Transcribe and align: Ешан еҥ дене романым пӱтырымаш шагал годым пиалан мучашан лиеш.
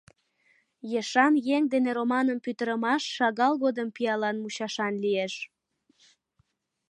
Ешан 0.99 1.33
еҥ 1.55 1.63
дене 1.73 1.89
романым 1.97 2.39
пӱтырымаш 2.45 3.03
шагал 3.15 3.53
годым 3.63 3.87
пиалан 3.95 4.35
мучашан 4.41 4.93
лиеш. 5.03 5.33